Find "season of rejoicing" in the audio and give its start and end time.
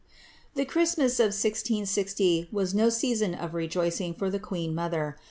2.89-4.15